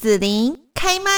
[0.00, 1.10] 紫琳开麦。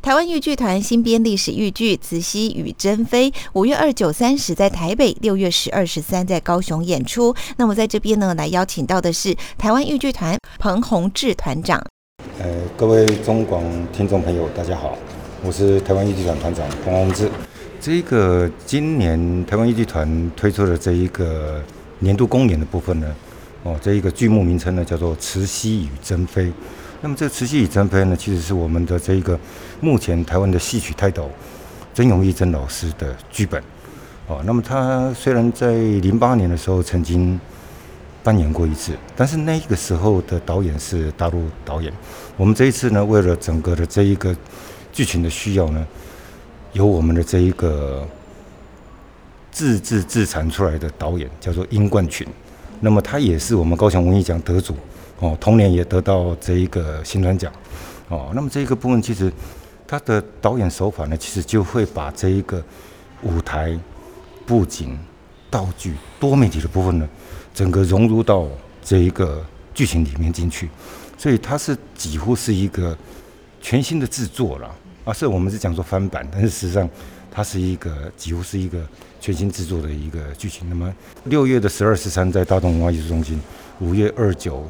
[0.00, 7.36] 台湾豫剧团新编历史豫剧《慈禧与珍妃》，五月二九三十在台北，六月十二十三在高雄演出。
[7.58, 11.84] 那么在这边呢，来邀请到的是台湾豫剧团彭宏志团长。
[12.38, 13.62] 呃，各位中广
[13.92, 14.96] 听众朋友，大家好，
[15.44, 17.30] 我是台湾豫剧团团长彭宏志。
[17.78, 21.62] 这个今年台湾豫剧团推出的这一个
[21.98, 23.14] 年度公演的部分呢，
[23.66, 26.44] 哦，这一个剧目名称呢叫做《慈禧与珍妃》。
[27.00, 29.36] 那么这《慈禧与珍妃》呢，其实是我们的这一个
[29.80, 31.28] 目前台湾的戏曲泰斗
[31.92, 33.60] 曾永义曾老师的剧本。
[34.28, 37.40] 哦，那么他虽然在零八年的时候曾经
[38.22, 41.92] 扮演过一次，但是那个时候的导演是大陆导演。
[42.36, 44.34] 我们这一次呢，为了整个的这一个
[44.92, 45.84] 剧情的需要呢，
[46.72, 48.06] 由我们的这一个
[49.50, 52.24] 自制自产出来的导演叫做殷冠群。
[52.80, 54.74] 那么他也是我们高雄文艺奖得主。
[55.18, 57.50] 哦，同年也得到这一个新专奖，
[58.10, 59.32] 哦，那么这一个部分其实
[59.86, 62.62] 他的导演手法呢，其实就会把这一个
[63.22, 63.74] 舞台
[64.44, 64.94] 布景、
[65.48, 67.08] 道具多媒体的部分呢，
[67.54, 68.46] 整个融入到
[68.84, 69.42] 这一个
[69.72, 70.68] 剧情里面进去，
[71.16, 72.94] 所以它是几乎是一个
[73.62, 74.70] 全新的制作了
[75.06, 76.86] 啊，是我们是讲说翻版，但是实际上
[77.36, 78.78] 它是一个几乎是一个
[79.20, 80.66] 全新制作的一个剧情。
[80.70, 80.90] 那么
[81.24, 83.38] 六月的十二、十三在大东文化艺术中心，
[83.78, 84.66] 五月二九。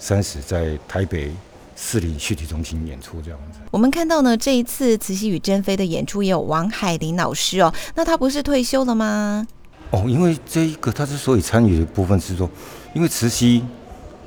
[0.00, 1.32] 三十在台北
[1.74, 3.58] 市里戏体中心演出这样子。
[3.72, 7.74] 我们看到呢，这一次《慈禧与珍妃》的演出也有王海林老师哦。
[7.96, 9.44] 那他不是退休了吗？
[9.90, 12.48] 哦，因为这一个他之所以参与的部分是说，
[12.94, 13.64] 因为慈禧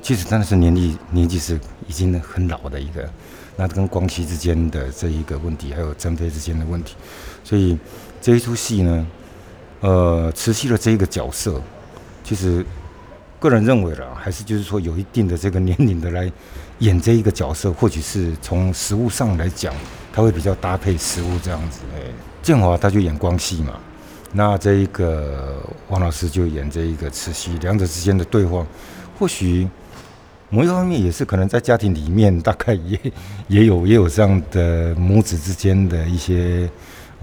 [0.02, 3.10] 其实真的是年纪年纪是已经很老的一个，
[3.62, 6.96] 那跟光熙之间的这一个问题，还有珍妃之间的问题，
[7.44, 7.78] 所以
[8.20, 9.06] 这一出戏呢，
[9.80, 11.62] 呃，慈禧的这一个角色
[12.24, 12.64] 其实。
[13.38, 16.30] 个人认为了，还是就是说有一定的这个年龄的来
[16.78, 19.74] 演这一个角色，或许是从实物上来讲，
[20.12, 21.80] 他会比较搭配实物这样子。
[21.96, 22.02] 哎，
[22.40, 23.80] 建华他就演光熙嘛，
[24.30, 28.64] 那这一个王老师就演这一个慈禧，两者之间的对话，
[29.18, 29.68] 或许
[30.52, 33.00] 某一方面也是可能在家庭里面，大概也
[33.48, 36.70] 也有也有这样的母子之间的一些。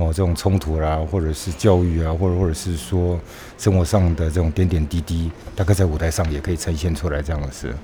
[0.01, 3.19] 哦，这种冲突啦，或者是教育啊，或者或者是说
[3.57, 7.75] 生活上的这种点点滴滴，大概在舞台上也可以呈现出来这样的事。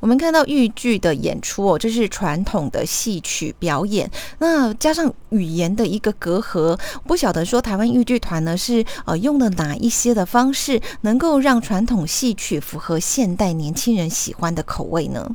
[0.00, 15.34] 我们看到豫剧的演出哦，这是传统的戏曲表演，那加上语言的一个隔阂，不晓得说台湾豫剧团呢是呃用了哪一些的方式，能够让传统戏曲符合现代年轻人喜欢的口味呢？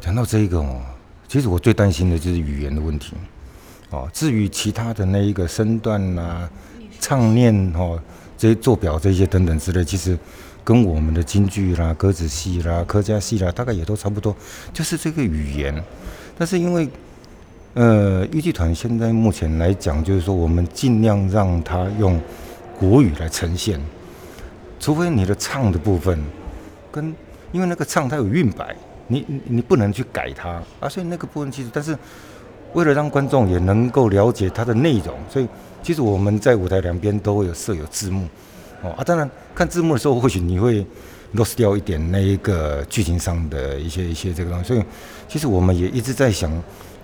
[0.00, 0.80] 讲到这个哦，
[1.26, 3.14] 其实我最担心的就是语言的问题。
[3.90, 6.48] 哦，至于其他的那一个身段啦、
[7.00, 7.98] 唱念哦，
[8.36, 10.16] 这些做表这些等等之类，其实
[10.68, 14.36] 跟我们的京剧啦、歌子戏啦、客家戏啦，大概也都差不多，
[14.70, 15.82] 就是这个语言。
[16.36, 16.86] 但是因为
[17.72, 22.20] 呃，豫剧团现在目前来讲，就是说我们尽量让它用
[22.78, 23.80] 国语来呈现，
[24.78, 26.22] 除非你的唱的部分
[26.92, 27.14] 跟
[27.50, 28.76] 因为那个唱它有韵白，
[29.06, 31.96] 你你不能去改它啊，所以那个部分其实但是。
[32.74, 35.48] 为了让观众也能够了解它的内容，所以
[35.82, 38.28] 其实我们在舞台两边都会有设有字幕，
[38.82, 40.86] 哦啊，当然看字幕的时候，或许你会
[41.34, 44.82] lost 掉一点那一个剧情上的一些一些这个东西，所以
[45.28, 46.50] 其实我们也一直在想，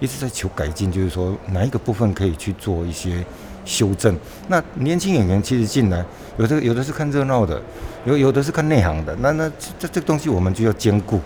[0.01, 3.25] 一直在求改进，就是说哪一个部分可以去做一些
[3.65, 4.17] 修正。
[4.49, 6.05] 那年轻演员其实进来，
[6.39, 7.61] 有的有的是看热闹的，
[8.05, 9.49] 有有的是看内行的，那那
[9.79, 11.21] 这这个东西我们就要兼顾，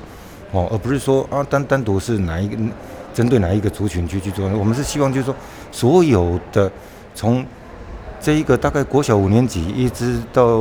[0.52, 2.56] 哦，而不是说啊单单独是哪一个。
[3.14, 4.48] 针对哪一个族群去去做？
[4.50, 5.34] 我们是希望就是说，
[5.72, 6.70] 所有的
[7.16, 7.44] 从
[8.20, 10.58] 这一个大概国小五年级一直到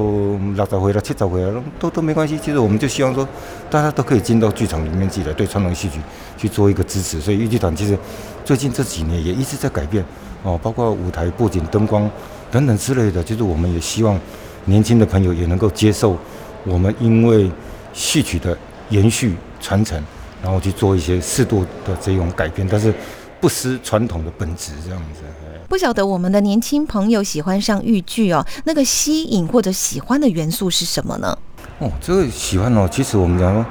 [0.56, 2.38] 六十回了七十回了，都都没关系。
[2.38, 3.28] 其实我们就希望说，
[3.70, 6.00] 大家都可以进到剧场里面去的，对传统戏曲
[6.38, 7.20] 去做一个支持。
[7.20, 7.98] 所以豫剧团其实
[8.46, 10.06] 最近这几年也一直在改变
[10.44, 12.10] 哦，包括舞台布景、灯光
[12.52, 13.24] 等等之类的。
[13.24, 14.20] 就是我们也希望
[14.66, 16.16] 年轻的朋友也能够接受
[16.64, 17.52] 我们因为
[17.94, 18.58] 戏曲的
[18.90, 20.02] 延续传承。
[20.40, 22.94] 然后去做一些适度的这种改变，但是
[23.40, 25.22] 不失传统的本质，这样子。
[25.70, 31.38] 不晓得我们的年轻朋友喜欢上豫剧哦，那个吸引或者喜欢的元素是什么呢？
[31.80, 33.66] 哦，这个喜欢哦，其实我们讲说，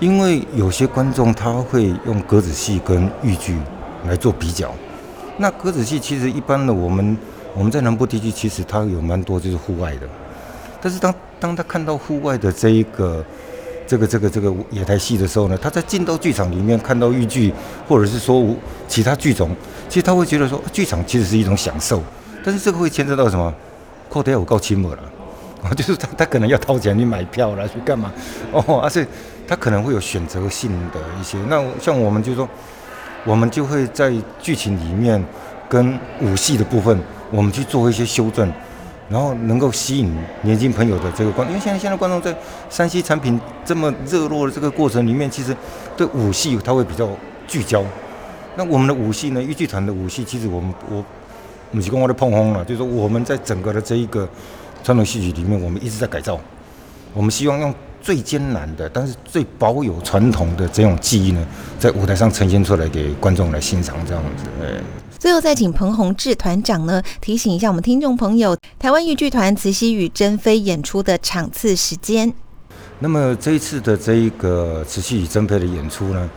[0.00, 3.56] 因为有些观众他会用格子戏跟豫剧
[4.06, 4.74] 来做比较。
[5.38, 7.16] 那格子戏其实一般的，我们
[7.54, 10.08] 我们在南部地区其实它有蛮多就是户外的，
[10.82, 13.24] 但是当当他看到户外的这一个。
[13.86, 17.52] 这个这个这个野台戏的时候呢，他在进到剧场里面看到豫剧，
[17.88, 18.44] 或者是说
[18.88, 19.54] 其他剧种，
[19.88, 22.02] 其实他会觉得说，剧场其实是一种享受。
[22.44, 23.52] 但是这个会牵涉到什么？
[24.10, 24.98] 靠得有够亲密了，
[25.74, 28.12] 就是他他可能要掏钱去买票了，去干嘛？
[28.52, 29.04] 哦，而且
[29.48, 31.36] 他可能会有选择性的一些。
[31.48, 32.48] 那像我们就说，
[33.24, 35.20] 我们就会在剧情里面
[35.68, 36.96] 跟武戏的部分，
[37.32, 38.52] 我们去做一些修正，
[39.08, 42.34] 然后能够吸引年轻朋友的这个观，因为现在现在观众在
[42.70, 45.56] 山西产品这么热络的这个过程里面，其实
[45.96, 47.08] 对武戏他会比较
[47.46, 47.84] 聚焦。
[48.56, 49.42] 那我们的武戏呢？
[49.42, 51.04] 豫剧团的武戏，其实我们我，
[51.72, 54.28] 母鸡公我的碰轰了，就是说我们在整个的这一个
[54.84, 56.38] 传统戏曲里面，我们一直在改造。
[57.12, 61.44] 我们希望用最艰难的，但是最保有传统的这种技艺呢，
[61.78, 64.44] 在舞台上呈现出来给观众来欣赏，这样子。
[64.62, 64.80] 哎，
[65.24, 72.30] 最后再请彭宏志团长呢提醒一下我们听众朋友，台湾豫剧团慈禧与珍妃演出的场次时间。
[72.98, 76.30] 那么这一次的这一个慈禧与珍妃的演出呢？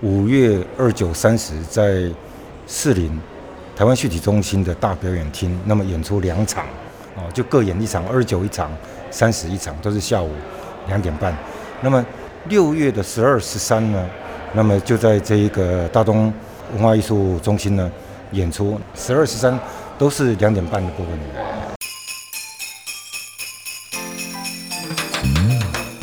[0.00, 2.10] 五月二九三十在
[2.66, 3.20] 士林
[3.76, 6.64] 台湾戏曲中心的大表演厅，那么演出两场，
[7.16, 8.72] 哦，就各演一场，二九一场，
[9.10, 10.30] 三十一场，都是下午
[10.88, 11.36] 两点半。
[11.82, 12.02] 那么
[12.48, 14.08] 六月的十二十三呢，
[14.54, 16.32] 那么就在这一个大东
[16.72, 17.92] 文化艺术中心呢
[18.32, 19.58] 演出，十二十三
[19.98, 21.18] 都是两点半的部分。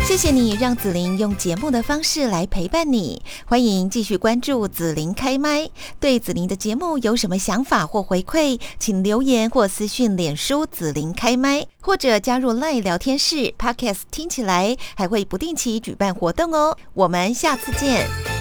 [0.06, 5.70] 谢谢你让子琳用节目的方式来陪伴你，欢迎继续关注子琳开麦。
[6.00, 13.54] 对子琳的节目有什么想法或回馈，请留言或私讯脸书子琳开麦，或者加入 LINE 聊天室。
[13.58, 18.39] Podcast 听起来还会不定期举办活动哦，我们下次见。